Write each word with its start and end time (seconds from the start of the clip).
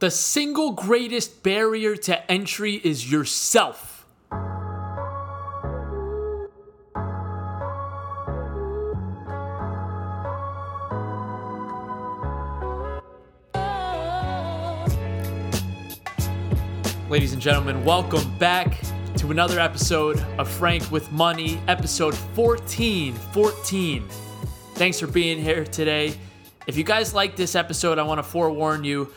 The 0.00 0.10
single 0.10 0.72
greatest 0.72 1.42
barrier 1.42 1.94
to 1.94 2.32
entry 2.32 2.76
is 2.76 3.12
yourself. 3.12 4.06
Ladies 17.10 17.34
and 17.34 17.42
gentlemen, 17.42 17.84
welcome 17.84 18.38
back 18.38 18.80
to 19.18 19.30
another 19.30 19.60
episode 19.60 20.18
of 20.38 20.48
Frank 20.48 20.90
with 20.90 21.12
Money, 21.12 21.60
episode 21.68 22.14
14. 22.14 23.12
14. 23.12 24.08
Thanks 24.76 24.98
for 24.98 25.08
being 25.08 25.38
here 25.38 25.66
today. 25.66 26.14
If 26.66 26.78
you 26.78 26.84
guys 26.84 27.12
like 27.12 27.36
this 27.36 27.54
episode, 27.54 27.98
I 27.98 28.02
want 28.02 28.18
to 28.18 28.22
forewarn 28.22 28.82
you 28.82 29.12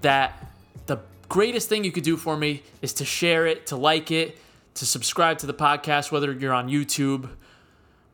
that 0.00 0.52
the 0.86 0.98
greatest 1.28 1.68
thing 1.68 1.84
you 1.84 1.92
could 1.92 2.04
do 2.04 2.16
for 2.16 2.36
me 2.36 2.62
is 2.82 2.92
to 2.94 3.04
share 3.04 3.46
it, 3.46 3.66
to 3.68 3.76
like 3.76 4.10
it, 4.10 4.38
to 4.74 4.86
subscribe 4.86 5.38
to 5.38 5.46
the 5.46 5.54
podcast, 5.54 6.12
whether 6.12 6.32
you're 6.32 6.52
on 6.52 6.68
YouTube 6.68 7.28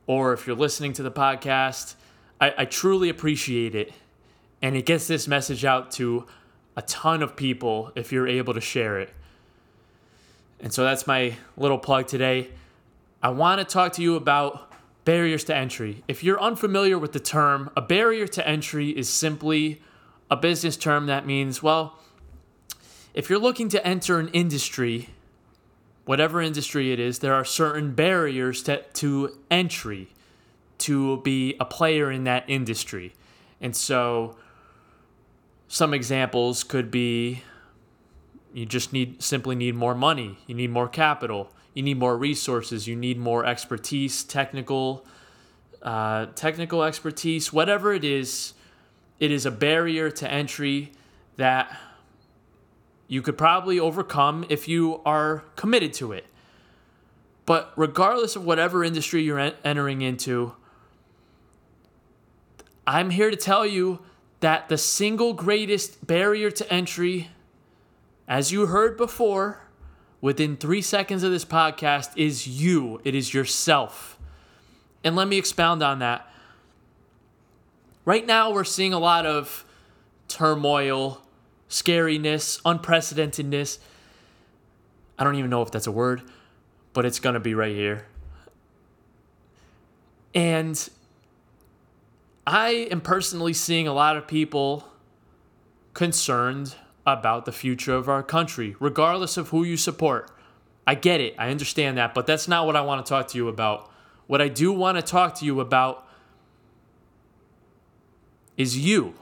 or 0.07 0.33
if 0.33 0.47
you're 0.47 0.57
listening 0.57 0.93
to 0.95 1.03
the 1.03 1.11
podcast. 1.11 1.95
I, 2.41 2.55
I 2.59 2.65
truly 2.65 3.09
appreciate 3.09 3.75
it. 3.75 3.93
And 4.61 4.77
it 4.77 4.87
gets 4.87 5.09
this 5.09 5.27
message 5.27 5.65
out 5.65 5.91
to 5.93 6.27
a 6.77 6.83
ton 6.83 7.23
of 7.23 7.37
people 7.37 7.93
if 7.95 8.13
you're 8.13 8.29
able 8.29 8.55
to 8.55 8.61
share 8.61 9.01
it. 9.01 9.11
And 10.61 10.73
so 10.73 10.85
that's 10.85 11.07
my 11.07 11.37
little 11.57 11.79
plug 11.79 12.07
today. 12.07 12.51
I 13.23 13.31
want 13.31 13.59
to 13.61 13.65
talk 13.65 13.93
to 13.95 14.03
you 14.03 14.15
about 14.15 14.73
barriers 15.05 15.45
to 15.45 15.57
entry. 15.57 16.05
If 16.07 16.23
you're 16.23 16.41
unfamiliar 16.41 16.99
with 16.99 17.13
the 17.13 17.21
term, 17.21 17.71
a 17.77 17.81
barrier 17.81 18.29
to 18.29 18.47
entry 18.47 18.91
is 18.91 19.09
simply 19.09 19.83
a 20.33 20.37
business 20.37 20.79
term 20.79 21.07
that 21.07 21.27
means, 21.27 21.63
well, 21.63 21.99
if 23.13 23.29
you're 23.29 23.39
looking 23.39 23.69
to 23.69 23.87
enter 23.87 24.19
an 24.19 24.29
industry, 24.29 25.11
whatever 26.07 26.41
industry 26.41 26.91
it 26.91 26.99
is, 26.99 27.19
there 27.19 27.35
are 27.35 27.45
certain 27.45 27.93
barriers 27.93 28.63
to, 28.63 28.83
to 28.95 29.37
entry 29.51 30.09
to 30.79 31.19
be 31.19 31.55
a 31.61 31.67
player 31.67 32.11
in 32.11 32.25
that 32.25 32.45
industry. 32.49 33.13
And 33.61 33.77
so 33.77 34.39
some 35.69 35.93
examples 35.93 36.65
could 36.65 36.91
be 36.91 37.43
you 38.55 38.65
just 38.65 38.91
need 38.91 39.23
simply 39.23 39.55
need 39.55 39.75
more 39.75 39.95
money, 39.95 40.39
you 40.47 40.55
need 40.55 40.71
more 40.71 40.89
capital, 40.89 41.53
you 41.75 41.83
need 41.83 41.99
more 41.99 42.17
resources, 42.17 42.89
you 42.89 42.97
need 42.97 43.19
more 43.19 43.45
expertise, 43.45 44.25
technical 44.25 45.05
uh, 45.83 46.27
technical 46.35 46.83
expertise, 46.83 47.53
whatever 47.53 47.93
it 47.93 48.05
is, 48.05 48.55
it 49.23 49.31
is 49.31 49.47
a 49.47 49.53
barrier 49.53 50.11
to 50.11 50.29
entry 50.29 50.91
that 51.37 51.79
you 53.07 53.23
could 53.23 53.39
probably 53.39 53.79
overcome 53.79 54.45
if 54.49 54.67
you 54.67 55.01
are 55.07 55.45
committed 55.55 55.93
to 55.95 56.11
it. 56.11 56.27
But 57.47 57.73
regardless 57.77 58.35
of 58.35 58.45
whatever 58.45 58.83
industry 58.83 59.23
you're 59.23 59.39
entering 59.39 60.03
into, 60.03 60.55
I'm 62.85 63.11
here 63.11 63.31
to 63.31 63.37
tell 63.37 63.65
you 63.65 64.01
that 64.41 64.69
the 64.69 64.77
single 64.77 65.35
greatest 65.35 66.05
barrier 66.05 66.51
to 66.51 66.73
entry, 66.73 67.29
as 68.27 68.51
you 68.51 68.67
heard 68.67 68.97
before, 68.97 69.69
within 70.21 70.57
three 70.57 70.83
seconds 70.83 71.23
of 71.23 71.31
this 71.31 71.45
podcast, 71.45 72.11
is 72.17 72.49
you. 72.49 73.01
It 73.05 73.15
is 73.15 73.33
yourself. 73.33 74.19
And 75.05 75.15
let 75.15 75.29
me 75.29 75.39
expound 75.39 75.81
on 75.81 76.01
that. 76.01 76.29
Right 78.05 78.27
now, 78.27 78.53
we're 78.53 78.65
seeing 78.65 78.93
a 78.93 78.99
lot 78.99 79.27
of 79.27 79.65
turmoil, 80.27 81.23
scariness, 81.69 82.61
unprecedentedness. 82.63 83.79
I 85.19 85.25
don't 85.25 85.37
even 85.37 85.51
know 85.51 85.63
if 85.63 85.71
that's 85.71 85.87
a 85.87 85.93
word, 85.93 86.23
but 86.95 87.05
it's 87.05 87.21
going 87.21 87.35
to 87.35 87.41
be 87.41 87.55
right 87.55 87.75
here. 87.75 88.07
And 90.35 90.89
I 92.45 92.89
am 92.91 93.01
personally 93.01 93.53
seeing 93.53 93.87
a 93.87 93.93
lot 93.93 94.17
of 94.17 94.27
people 94.27 94.89
concerned 95.95 96.75
about 97.07 97.45
the 97.45 97.53
future 97.53 97.95
of 97.95 98.09
our 98.09 98.23
country, 98.23 98.75
regardless 98.81 99.37
of 99.37 99.51
who 99.51 99.63
you 99.63 99.77
support. 99.77 100.31
I 100.87 100.97
get 100.97 101.21
it, 101.21 101.37
I 101.39 101.51
understand 101.51 101.99
that, 101.99 102.15
but 102.15 102.27
that's 102.27 102.49
not 102.49 102.67
what 102.67 102.75
I 102.75 102.81
want 102.81 103.05
to 103.05 103.09
talk 103.09 103.29
to 103.29 103.39
you 103.39 103.47
about. 103.47 103.91
What 104.27 104.41
I 104.41 104.49
do 104.49 104.73
want 104.73 104.99
to 104.99 105.03
talk 105.03 105.37
to 105.37 105.45
you 105.45 105.61
about 105.61 106.09
is 108.57 108.79
you. 108.79 109.15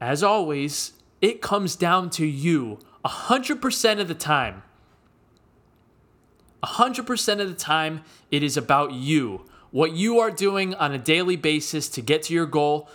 As 0.00 0.22
always, 0.22 0.92
it 1.20 1.40
comes 1.40 1.76
down 1.76 2.10
to 2.10 2.26
you 2.26 2.78
100% 3.04 4.00
of 4.00 4.08
the 4.08 4.14
time. 4.14 4.62
100% 6.62 7.40
of 7.40 7.48
the 7.48 7.54
time, 7.54 8.02
it 8.30 8.42
is 8.42 8.56
about 8.56 8.92
you 8.92 9.44
what 9.72 9.92
you 9.92 10.20
are 10.20 10.30
doing 10.30 10.74
on 10.74 10.92
a 10.92 10.98
daily 10.98 11.34
basis 11.34 11.88
to 11.88 12.02
get 12.02 12.22
to 12.24 12.34
your 12.34 12.46
goal, 12.46 12.88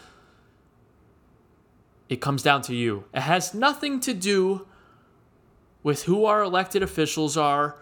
it 2.08 2.22
comes 2.22 2.42
down 2.42 2.62
to 2.62 2.74
you. 2.74 3.04
It 3.14 3.22
has 3.22 3.54
nothing 3.54 4.00
to 4.02 4.14
do 4.14 4.66
with 5.84 6.04
who 6.04 6.26
our 6.26 6.44
elected 6.44 6.84
officials 6.84 7.36
are, 7.36 7.76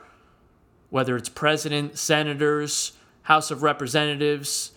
whether 0.90 1.16
it's 1.18 1.30
president, 1.30 2.00
senators, 2.00 2.94
House 3.24 3.52
of 3.52 3.64
Representatives, 3.64 4.72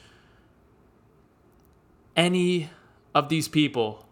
any 2.17 2.71
of 3.19 3.29
these 3.29 3.49
people. 3.49 4.07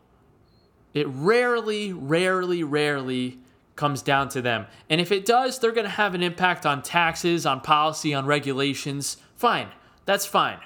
It 0.93 1.07
rarely, 1.09 1.93
rarely, 1.93 2.65
rarely 2.65 3.39
comes 3.77 4.03
down 4.03 4.29
to 4.31 4.43
them. 4.43 4.67
And 4.91 5.01
if 5.01 5.13
it 5.13 5.25
does, 5.25 5.59
they're 5.59 5.73
going 5.73 5.85
to 5.85 5.91
have 5.91 6.15
an 6.15 6.23
impact 6.23 6.67
on 6.67 6.83
taxes, 6.83 7.47
on 7.47 7.61
policy, 7.61 8.13
on 8.15 8.27
regulations. 8.27 9.19
Fine. 9.37 9.69
That's 10.07 10.27
fine. 10.27 10.59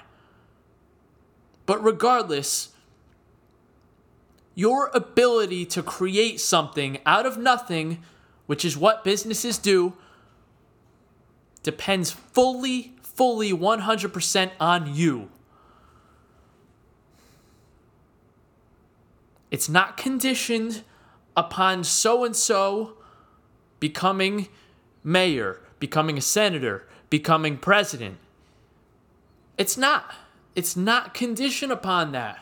But 1.65 1.83
regardless, 1.83 2.69
your 4.55 4.89
ability 4.93 5.65
to 5.67 5.83
create 5.83 6.39
something 6.39 6.99
out 7.05 7.25
of 7.25 7.37
nothing, 7.37 7.99
which 8.47 8.65
is 8.65 8.77
what 8.77 9.03
businesses 9.03 9.57
do, 9.57 9.93
depends 11.61 12.11
fully, 12.11 12.93
fully 13.01 13.51
100% 13.51 14.51
on 14.59 14.95
you. 14.95 15.29
It's 19.51 19.67
not 19.67 19.97
conditioned 19.97 20.83
upon 21.35 21.83
so 21.83 22.23
and 22.23 22.35
so 22.35 22.93
becoming 23.79 24.47
mayor, 25.03 25.59
becoming 25.79 26.17
a 26.17 26.21
senator, 26.21 26.87
becoming 27.09 27.57
president. 27.57 28.17
It's 29.57 29.77
not. 29.77 30.15
It's 30.55 30.75
not 30.75 31.13
conditioned 31.13 31.71
upon 31.71 32.13
that. 32.13 32.39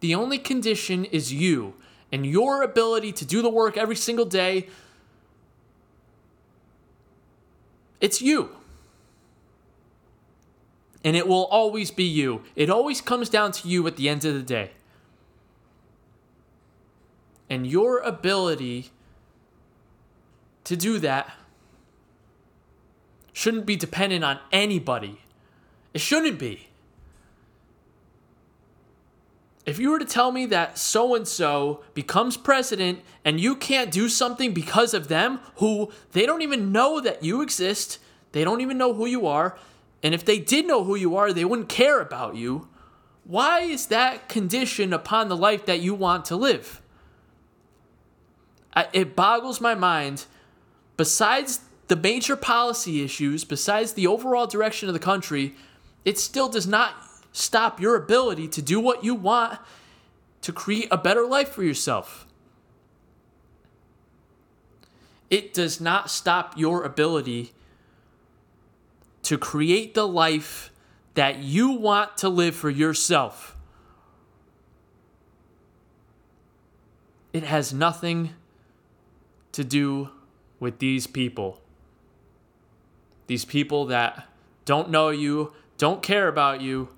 The 0.00 0.14
only 0.14 0.38
condition 0.38 1.04
is 1.04 1.32
you 1.32 1.74
and 2.10 2.26
your 2.26 2.62
ability 2.62 3.12
to 3.12 3.24
do 3.24 3.42
the 3.42 3.48
work 3.48 3.76
every 3.76 3.96
single 3.96 4.24
day. 4.24 4.68
It's 8.00 8.20
you. 8.20 8.56
And 11.04 11.16
it 11.16 11.26
will 11.26 11.46
always 11.46 11.90
be 11.90 12.04
you. 12.04 12.42
It 12.54 12.70
always 12.70 13.00
comes 13.00 13.28
down 13.28 13.52
to 13.52 13.68
you 13.68 13.86
at 13.86 13.96
the 13.96 14.08
end 14.08 14.24
of 14.24 14.34
the 14.34 14.42
day. 14.42 14.72
And 17.50 17.66
your 17.66 17.98
ability 17.98 18.90
to 20.64 20.76
do 20.76 20.98
that 21.00 21.32
shouldn't 23.32 23.66
be 23.66 23.76
dependent 23.76 24.24
on 24.24 24.38
anybody. 24.52 25.20
It 25.92 26.00
shouldn't 26.00 26.38
be. 26.38 26.68
If 29.64 29.78
you 29.78 29.90
were 29.90 29.98
to 29.98 30.04
tell 30.04 30.32
me 30.32 30.46
that 30.46 30.76
so 30.76 31.14
and 31.14 31.26
so 31.26 31.84
becomes 31.94 32.36
president 32.36 33.00
and 33.24 33.38
you 33.38 33.54
can't 33.54 33.92
do 33.92 34.08
something 34.08 34.52
because 34.52 34.92
of 34.92 35.08
them, 35.08 35.38
who 35.56 35.92
they 36.12 36.26
don't 36.26 36.42
even 36.42 36.72
know 36.72 37.00
that 37.00 37.22
you 37.22 37.42
exist, 37.42 37.98
they 38.32 38.42
don't 38.42 38.60
even 38.60 38.76
know 38.76 38.92
who 38.92 39.06
you 39.06 39.26
are, 39.26 39.56
and 40.02 40.14
if 40.14 40.24
they 40.24 40.38
did 40.38 40.66
know 40.66 40.84
who 40.84 40.94
you 40.94 41.16
are, 41.16 41.32
they 41.32 41.44
wouldn't 41.44 41.68
care 41.68 42.00
about 42.00 42.34
you, 42.34 42.68
why 43.24 43.60
is 43.60 43.86
that 43.86 44.28
condition 44.28 44.92
upon 44.92 45.28
the 45.28 45.36
life 45.36 45.64
that 45.66 45.80
you 45.80 45.94
want 45.94 46.24
to 46.26 46.36
live? 46.36 46.82
It 48.92 49.14
boggles 49.14 49.60
my 49.60 49.74
mind. 49.74 50.26
Besides 50.96 51.60
the 51.88 51.96
major 51.96 52.36
policy 52.36 53.04
issues, 53.04 53.44
besides 53.44 53.92
the 53.92 54.06
overall 54.06 54.46
direction 54.46 54.88
of 54.88 54.92
the 54.92 54.98
country, 54.98 55.54
it 56.04 56.18
still 56.18 56.48
does 56.48 56.66
not 56.66 56.94
stop 57.32 57.80
your 57.80 57.94
ability 57.94 58.48
to 58.48 58.62
do 58.62 58.80
what 58.80 59.04
you 59.04 59.14
want 59.14 59.58
to 60.40 60.52
create 60.52 60.88
a 60.90 60.98
better 60.98 61.24
life 61.24 61.50
for 61.50 61.62
yourself. 61.62 62.26
It 65.30 65.54
does 65.54 65.80
not 65.80 66.10
stop 66.10 66.58
your 66.58 66.82
ability 66.82 67.52
to 69.22 69.38
create 69.38 69.94
the 69.94 70.06
life 70.06 70.70
that 71.14 71.38
you 71.38 71.70
want 71.70 72.16
to 72.18 72.28
live 72.28 72.54
for 72.54 72.70
yourself. 72.70 73.56
it 77.32 77.44
has 77.44 77.72
nothing 77.72 78.30
to 79.52 79.64
do 79.64 80.10
with 80.60 80.78
these 80.78 81.06
people. 81.06 81.60
These 83.26 83.44
people 83.44 83.86
that 83.86 84.26
don't 84.64 84.90
know 84.90 85.10
you, 85.10 85.52
don't 85.78 86.02
care 86.02 86.28
about 86.28 86.60
you, 86.60 86.88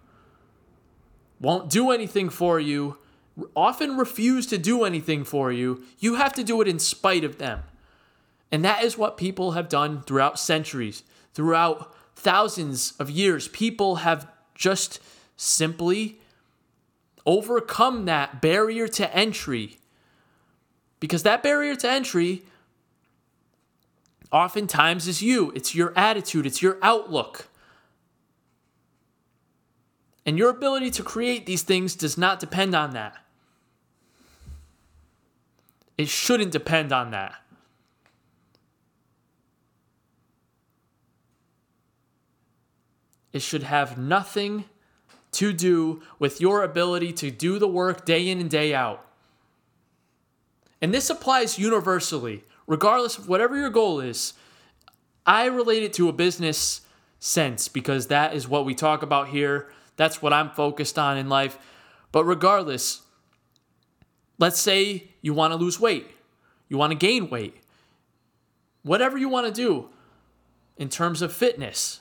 won't 1.41 1.71
do 1.71 1.91
anything 1.91 2.29
for 2.29 2.59
you, 2.59 2.99
often 3.55 3.97
refuse 3.97 4.47
to 4.47 4.59
do 4.59 4.85
anything 4.85 5.25
for 5.25 5.53
you. 5.53 5.83
You 5.99 6.17
have 6.17 6.33
to 6.35 6.45
do 6.45 6.61
it 6.61 6.69
in 6.69 6.79
spite 6.79 7.25
of 7.25 7.39
them. 7.39 7.63
And 8.51 8.65
that 8.65 8.85
is 8.85 8.97
what 8.97 9.17
people 9.17 9.53
have 9.53 9.69
done 9.69 10.03
throughout 10.03 10.39
centuries, 10.39 11.03
throughout 11.33 11.95
thousands 12.15 12.95
of 12.99 13.11
years. 13.11 13.49
People 13.49 13.97
have 13.97 14.27
just 14.55 15.01
simply 15.37 16.21
overcome 17.27 18.05
that 18.05 18.41
barrier 18.41 18.87
to 18.89 19.15
entry. 19.15 19.79
Because 21.01 21.23
that 21.23 21.43
barrier 21.43 21.75
to 21.77 21.89
entry 21.89 22.43
oftentimes 24.33 25.07
is 25.07 25.23
you, 25.23 25.53
it's 25.55 25.75
your 25.75 25.93
attitude, 25.97 26.47
it's 26.47 26.63
your 26.63 26.79
outlook. 26.83 27.49
And 30.27 30.39
your 30.39 30.51
ability 30.51 30.91
to 30.93 31.03
create 31.03 31.47
these 31.47 31.63
things 31.63 31.95
does 31.95 32.17
not 32.17 32.41
depend 32.41 32.75
on 32.75 32.93
that. 32.93 33.17
It 35.97 36.09
shouldn't 36.09 36.51
depend 36.51 36.93
on 36.93 37.11
that. 37.11 37.35
It 43.35 43.43
should 43.43 43.65
have 43.65 43.99
nothing 43.99 44.65
to 45.33 45.53
do 45.53 46.01
with 46.21 46.41
your 46.41 46.63
ability 46.63 47.13
to 47.15 47.33
do 47.33 47.59
the 47.59 47.67
work 47.67 48.05
day 48.07 48.29
in 48.29 48.41
and 48.41 48.49
day 48.49 48.73
out. 48.73 49.05
And 50.81 50.95
this 50.95 51.11
applies 51.11 51.59
universally, 51.59 52.45
regardless 52.69 53.19
of 53.19 53.29
whatever 53.29 53.57
your 53.57 53.71
goal 53.71 53.99
is. 53.99 54.35
I 55.27 55.47
relate 55.47 55.83
it 55.83 55.93
to 55.95 56.09
a 56.09 56.13
business 56.13 56.83
sense 57.19 57.67
because 57.67 58.07
that 58.07 58.35
is 58.35 58.47
what 58.47 58.65
we 58.65 58.75
talk 58.75 59.03
about 59.03 59.29
here. 59.29 59.69
That's 59.97 60.23
what 60.23 60.33
I'm 60.33 60.51
focused 60.51 60.97
on 60.97 61.19
in 61.19 61.29
life. 61.29 61.59
But 62.13 62.25
regardless, 62.25 63.01
let's 64.39 64.61
say 64.61 65.09
you 65.23 65.35
want 65.35 65.53
to 65.53 65.57
lose 65.57 65.81
weight, 65.81 66.07
you 66.69 66.79
want 66.79 66.93
to 66.93 66.97
gain 66.97 67.29
weight, 67.31 67.57
whatever 68.85 69.19
you 69.19 69.29
want 69.29 69.49
to 69.49 69.53
do 69.53 69.89
in 70.77 70.89
terms 70.89 71.21
of 71.21 71.33
fitness, 71.33 71.99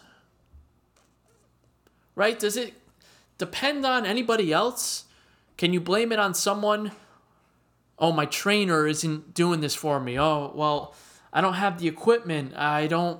right? 2.16 2.38
Does 2.38 2.58
it 2.58 2.74
depend 3.38 3.86
on 3.86 4.06
anybody 4.06 4.52
else? 4.52 5.06
Can 5.58 5.74
you 5.74 5.82
blame 5.82 6.12
it 6.12 6.20
on 6.20 6.34
someone? 6.34 6.92
Oh, 8.00 8.12
my 8.12 8.26
trainer 8.26 8.88
isn't 8.88 9.34
doing 9.34 9.62
this 9.62 9.76
for 9.76 10.00
me. 10.00 10.20
Oh, 10.20 10.52
well, 10.56 10.96
I 11.32 11.42
don't 11.42 11.54
have 11.54 11.80
the 11.80 11.88
equipment. 11.88 12.56
I 12.56 12.88
don't, 12.88 13.20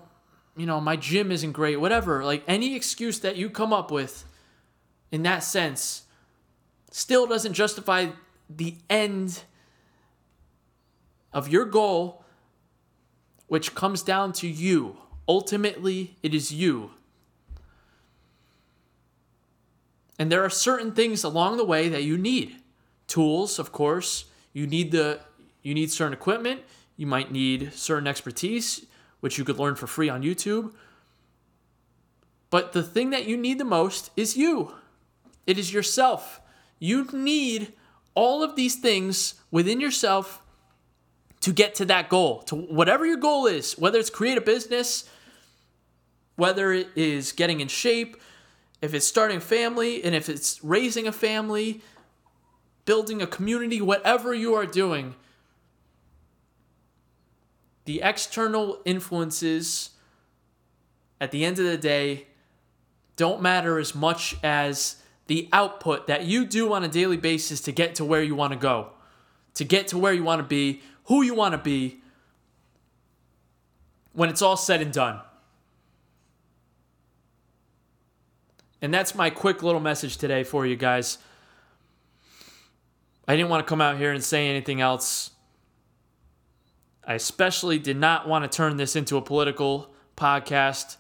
you 0.58 0.66
know, 0.66 0.82
my 0.82 0.96
gym 0.96 1.32
isn't 1.32 1.52
great. 1.52 1.80
Whatever. 1.80 2.24
Like 2.24 2.44
any 2.48 2.76
excuse 2.76 3.20
that 3.20 3.36
you 3.36 3.50
come 3.50 3.74
up 3.74 3.92
with 3.92 4.26
in 5.12 5.24
that 5.24 5.44
sense 5.44 6.04
still 6.92 7.26
doesn't 7.28 7.54
justify 7.54 8.08
the 8.50 8.76
end 8.90 9.44
of 11.32 11.48
your 11.50 11.66
goal, 11.66 12.24
which 13.48 13.74
comes 13.74 14.04
down 14.04 14.34
to 14.34 14.48
you. 14.48 14.98
Ultimately, 15.28 16.18
it 16.22 16.34
is 16.34 16.52
you. 16.52 16.92
And 20.20 20.32
there 20.32 20.44
are 20.44 20.50
certain 20.50 20.92
things 20.92 21.24
along 21.24 21.58
the 21.58 21.66
way 21.66 21.90
that 21.90 22.04
you 22.04 22.18
need. 22.18 22.58
Tools, 23.08 23.60
of 23.60 23.72
course. 23.72 24.26
You 24.54 24.68
need 24.68 24.92
the 24.92 25.20
you 25.62 25.74
need 25.74 25.92
certain 25.92 26.14
equipment. 26.14 26.62
You 26.98 27.08
might 27.08 27.32
need 27.32 27.74
certain 27.74 28.08
expertise, 28.08 28.86
which 29.22 29.38
you 29.38 29.46
could 29.46 29.58
learn 29.58 29.76
for 29.76 29.88
free 29.88 30.10
on 30.10 30.22
YouTube. 30.22 30.74
But 32.50 32.74
the 32.74 32.84
thing 32.84 33.10
that 33.10 33.26
you 33.26 33.36
need 33.36 33.58
the 33.58 33.66
most 33.66 34.12
is 34.16 34.38
you. 34.38 34.74
It 35.48 35.58
is 35.58 35.74
yourself. 35.74 36.40
You 36.80 37.08
need 37.12 37.74
all 38.14 38.44
of 38.44 38.56
these 38.56 38.76
things 38.76 39.36
within 39.50 39.80
yourself 39.80 40.42
to 41.42 41.52
get 41.52 41.76
to 41.76 41.86
that 41.86 42.10
goal, 42.10 42.42
to 42.44 42.56
whatever 42.56 43.06
your 43.06 43.18
goal 43.18 43.48
is, 43.48 43.78
whether 43.78 43.98
it's 44.00 44.10
create 44.10 44.38
a 44.38 44.42
business, 44.42 45.10
whether 46.36 46.72
it 46.72 46.88
is 46.96 47.32
getting 47.32 47.60
in 47.60 47.68
shape, 47.68 48.18
if 48.84 48.94
it's 48.94 49.08
starting 49.08 49.40
family 49.40 50.04
and 50.04 50.14
if 50.14 50.28
it's 50.28 50.62
raising 50.62 51.08
a 51.08 51.12
family, 51.14 51.80
building 52.84 53.22
a 53.22 53.26
community, 53.26 53.80
whatever 53.80 54.34
you 54.34 54.54
are 54.56 54.66
doing, 54.66 55.16
the 57.86 58.02
external 58.02 58.82
influences 58.84 59.92
at 61.22 61.32
the 61.32 61.46
end 61.46 61.60
of 61.60 61.66
the 61.66 61.78
day 61.78 62.28
don't 63.16 63.42
matter 63.42 63.80
as 63.80 63.96
much 63.96 64.36
as 64.44 64.98
the 65.28 65.48
output 65.54 66.08
that 66.08 66.26
you 66.26 66.46
do 66.46 66.74
on 66.74 66.84
a 66.84 66.90
daily 66.90 67.16
basis 67.16 67.62
to 67.62 67.72
get 67.72 67.96
to 67.96 68.04
where 68.04 68.22
you 68.22 68.36
want 68.36 68.52
to 68.52 68.60
go, 68.60 68.90
to 69.54 69.64
get 69.64 69.88
to 69.88 69.98
where 69.98 70.12
you 70.12 70.26
want 70.26 70.40
to 70.40 70.48
be, 70.48 70.82
who 71.06 71.22
you 71.22 71.34
want 71.34 71.54
to 71.54 71.58
be 71.58 72.02
when 74.12 74.30
it's 74.30 74.42
all 74.42 74.58
said 74.58 74.82
and 74.82 74.92
done. 74.92 75.22
And 78.84 78.94
that's 78.94 79.16
my 79.16 79.30
quick 79.30 79.64
little 79.64 79.80
message 79.80 80.18
today 80.18 80.44
for 80.44 80.66
you 80.66 80.76
guys. 80.76 81.18
I 83.26 83.38
didn't 83.38 83.50
want 83.50 83.66
to 83.66 83.70
come 83.70 83.80
out 83.80 83.98
here 83.98 84.12
and 84.12 84.22
say 84.22 84.50
anything 84.50 84.82
else. 84.82 85.32
I 87.08 87.14
especially 87.14 87.80
did 87.80 87.96
not 87.96 88.28
want 88.28 88.44
to 88.44 88.54
turn 88.54 88.76
this 88.76 88.98
into 88.98 89.16
a 89.16 89.22
political 89.22 89.90
podcast 90.18 90.98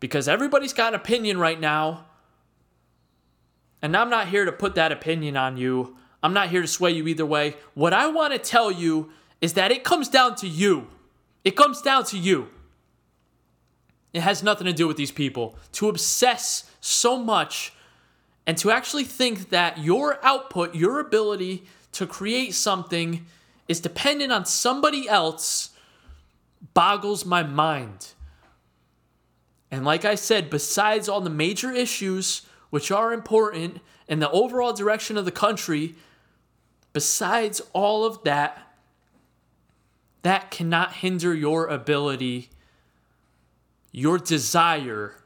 because 0.00 0.28
everybody's 0.28 0.74
got 0.74 0.92
an 0.92 1.00
opinion 1.00 1.38
right 1.38 1.58
now. 1.58 2.04
And 3.80 3.96
I'm 3.96 4.10
not 4.10 4.28
here 4.28 4.44
to 4.44 4.52
put 4.52 4.74
that 4.74 4.92
opinion 4.92 5.38
on 5.38 5.56
you. 5.56 5.96
I'm 6.22 6.34
not 6.34 6.50
here 6.50 6.60
to 6.60 6.68
sway 6.68 6.90
you 6.90 7.08
either 7.08 7.24
way. 7.24 7.56
What 7.72 7.94
I 7.94 8.08
want 8.08 8.34
to 8.34 8.38
tell 8.38 8.70
you 8.70 9.10
is 9.40 9.54
that 9.54 9.72
it 9.72 9.82
comes 9.82 10.10
down 10.10 10.34
to 10.36 10.46
you. 10.46 10.88
It 11.42 11.56
comes 11.56 11.80
down 11.80 12.04
to 12.04 12.18
you. 12.18 12.50
It 14.12 14.22
has 14.22 14.42
nothing 14.42 14.66
to 14.66 14.72
do 14.72 14.88
with 14.88 14.96
these 14.96 15.12
people. 15.12 15.56
To 15.72 15.88
obsess 15.88 16.70
so 16.80 17.16
much 17.16 17.72
and 18.46 18.58
to 18.58 18.70
actually 18.70 19.04
think 19.04 19.50
that 19.50 19.78
your 19.78 20.18
output, 20.24 20.74
your 20.74 20.98
ability 20.98 21.64
to 21.92 22.06
create 22.06 22.54
something 22.54 23.26
is 23.68 23.80
dependent 23.80 24.32
on 24.32 24.44
somebody 24.44 25.08
else 25.08 25.70
boggles 26.74 27.24
my 27.24 27.42
mind. 27.42 28.12
And 29.70 29.84
like 29.84 30.04
I 30.04 30.16
said, 30.16 30.50
besides 30.50 31.08
all 31.08 31.20
the 31.20 31.30
major 31.30 31.70
issues 31.70 32.42
which 32.70 32.90
are 32.90 33.12
important 33.12 33.80
and 34.08 34.20
the 34.20 34.30
overall 34.30 34.72
direction 34.72 35.16
of 35.16 35.24
the 35.24 35.30
country, 35.30 35.94
besides 36.92 37.60
all 37.72 38.04
of 38.04 38.24
that, 38.24 38.74
that 40.22 40.50
cannot 40.50 40.94
hinder 40.94 41.34
your 41.34 41.66
ability 41.68 42.50
your 43.92 44.18
desire 44.18 45.16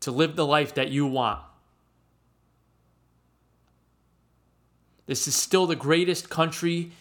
to 0.00 0.10
live 0.10 0.36
the 0.36 0.46
life 0.46 0.74
that 0.74 0.90
you 0.90 1.06
want. 1.06 1.40
This 5.06 5.26
is 5.28 5.34
still 5.34 5.66
the 5.66 5.76
greatest 5.76 6.30
country 6.30 6.92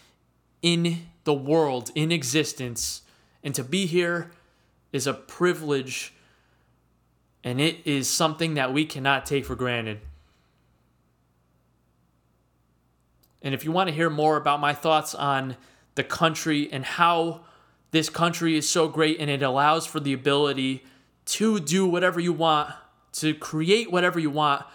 in 0.62 1.08
the 1.24 1.34
world 1.34 1.91
in 1.96 2.12
existence. 2.12 3.01
And 3.44 3.53
to 3.56 3.63
be 3.63 3.86
here 3.86 4.32
is 4.91 5.08
a 5.08 5.13
privilege 5.13 6.13
and 7.44 7.60
it 7.60 7.77
is 7.86 8.08
something 8.08 8.53
that 8.53 8.72
we 8.72 8.86
cannot 8.86 9.25
take 9.25 9.46
for 9.46 9.56
granted. 9.56 10.00
And 13.41 13.56
if 13.56 13.65
you 13.65 13.72
want 13.72 13.89
to 13.89 13.96
hear 13.96 14.10
more 14.10 14.38
about 14.38 14.60
my 14.60 14.74
thoughts 14.74 15.15
on 15.15 15.58
the 15.96 16.03
country 16.03 16.72
and 16.72 16.86
how 16.86 17.41
this 17.91 18.10
country 18.10 18.57
is 18.57 18.67
so 18.67 18.88
great 18.88 19.19
and 19.19 19.29
it 19.29 19.43
allows 19.43 19.86
for 19.86 20.00
the 20.00 20.13
ability 20.13 20.83
to 21.25 21.60
do 21.60 21.86
whatever 21.86 22.19
you 22.19 22.33
want, 22.33 22.74
to 23.13 23.33
create 23.33 23.91
whatever 23.91 24.19
you 24.19 24.29
want. 24.29 24.65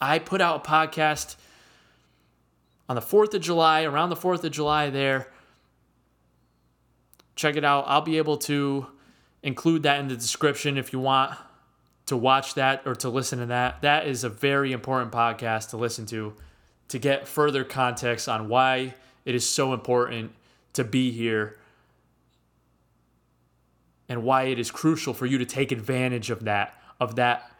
I 0.00 0.18
put 0.18 0.40
out 0.40 0.64
a 0.64 0.68
podcast 0.68 1.36
on 2.88 2.94
the 2.96 3.02
4th 3.02 3.34
of 3.34 3.42
July, 3.42 3.82
around 3.82 4.10
the 4.10 4.16
4th 4.16 4.42
of 4.44 4.52
July 4.52 4.88
there. 4.90 5.28
Check 7.36 7.56
it 7.56 7.64
out. 7.64 7.84
I'll 7.86 8.00
be 8.00 8.18
able 8.18 8.38
to 8.38 8.86
include 9.42 9.82
that 9.82 10.00
in 10.00 10.08
the 10.08 10.16
description 10.16 10.78
if 10.78 10.92
you 10.92 11.00
want 11.00 11.36
to 12.06 12.16
watch 12.16 12.54
that 12.54 12.82
or 12.86 12.94
to 12.96 13.08
listen 13.08 13.38
to 13.40 13.46
that. 13.46 13.82
That 13.82 14.06
is 14.06 14.24
a 14.24 14.28
very 14.28 14.72
important 14.72 15.12
podcast 15.12 15.70
to 15.70 15.76
listen 15.76 16.06
to 16.06 16.34
to 16.88 16.98
get 16.98 17.28
further 17.28 17.62
context 17.62 18.28
on 18.28 18.48
why 18.48 18.94
it 19.24 19.34
is 19.34 19.48
so 19.48 19.72
important 19.72 20.32
to 20.72 20.82
be 20.82 21.12
here 21.12 21.59
and 24.10 24.24
why 24.24 24.42
it 24.42 24.58
is 24.58 24.72
crucial 24.72 25.14
for 25.14 25.24
you 25.24 25.38
to 25.38 25.46
take 25.46 25.70
advantage 25.70 26.30
of 26.30 26.44
that, 26.44 26.74
of 26.98 27.14
that 27.14 27.52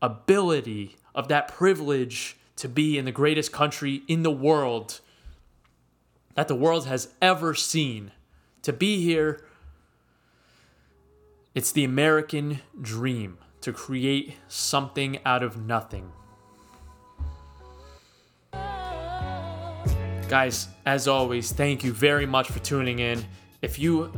ability, 0.00 0.96
of 1.12 1.26
that 1.26 1.48
privilege 1.48 2.36
to 2.54 2.68
be 2.68 2.96
in 2.96 3.04
the 3.04 3.12
greatest 3.12 3.50
country 3.50 4.02
in 4.06 4.22
the 4.22 4.30
world 4.30 5.00
that 6.36 6.46
the 6.46 6.54
world 6.54 6.86
has 6.86 7.08
ever 7.20 7.52
seen. 7.52 8.12
To 8.62 8.72
be 8.72 9.02
here, 9.02 9.44
it's 11.52 11.72
the 11.72 11.82
American 11.82 12.60
dream 12.80 13.38
to 13.62 13.72
create 13.72 14.36
something 14.46 15.18
out 15.24 15.42
of 15.42 15.66
nothing. 15.66 16.12
Guys, 20.28 20.68
as 20.86 21.08
always, 21.08 21.50
thank 21.50 21.82
you 21.82 21.92
very 21.92 22.26
much 22.26 22.48
for 22.48 22.60
tuning 22.60 23.00
in. 23.00 23.24
If 23.62 23.80
you 23.80 24.12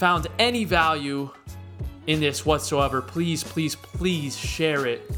found 0.00 0.26
any 0.38 0.64
value 0.64 1.30
in 2.08 2.18
this 2.18 2.44
whatsoever, 2.44 3.00
please, 3.00 3.44
please, 3.44 3.76
please 3.76 4.36
share 4.36 4.86
it. 4.86 5.08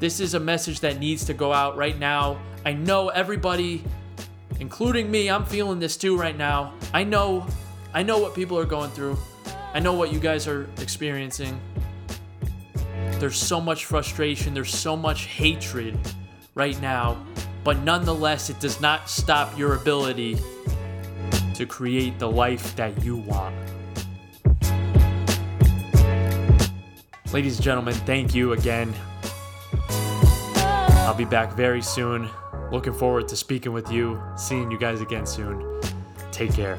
This 0.00 0.20
is 0.20 0.32
a 0.32 0.40
message 0.40 0.80
that 0.80 0.98
needs 0.98 1.24
to 1.26 1.34
go 1.34 1.52
out 1.52 1.76
right 1.76 1.98
now. 1.98 2.40
I 2.64 2.72
know 2.72 3.08
everybody, 3.08 3.84
including 4.60 5.10
me, 5.10 5.28
I'm 5.28 5.44
feeling 5.44 5.78
this 5.78 5.96
too 5.96 6.16
right 6.16 6.36
now. 6.36 6.72
I 6.94 7.04
know, 7.04 7.46
I 7.92 8.02
know 8.02 8.18
what 8.18 8.34
people 8.34 8.58
are 8.58 8.64
going 8.64 8.90
through. 8.90 9.18
I 9.74 9.80
know 9.80 9.92
what 9.92 10.12
you 10.12 10.20
guys 10.20 10.48
are 10.48 10.70
experiencing. 10.80 11.60
There's 13.18 13.36
so 13.36 13.60
much 13.60 13.84
frustration, 13.84 14.54
there's 14.54 14.74
so 14.74 14.96
much 14.96 15.26
hatred 15.26 15.98
right 16.54 16.80
now 16.80 17.22
but 17.64 17.82
nonetheless, 17.82 18.50
it 18.50 18.60
does 18.60 18.80
not 18.82 19.08
stop 19.08 19.58
your 19.58 19.74
ability 19.74 20.38
to 21.54 21.64
create 21.64 22.18
the 22.18 22.30
life 22.30 22.76
that 22.76 23.02
you 23.02 23.16
want. 23.16 23.56
Ladies 27.34 27.56
and 27.56 27.64
gentlemen, 27.64 27.94
thank 27.94 28.32
you 28.32 28.52
again. 28.52 28.94
I'll 29.88 31.16
be 31.16 31.24
back 31.24 31.54
very 31.54 31.82
soon. 31.82 32.28
Looking 32.70 32.92
forward 32.92 33.26
to 33.26 33.34
speaking 33.34 33.72
with 33.72 33.90
you, 33.90 34.22
seeing 34.36 34.70
you 34.70 34.78
guys 34.78 35.00
again 35.00 35.26
soon. 35.26 35.80
Take 36.30 36.52
care. 36.52 36.78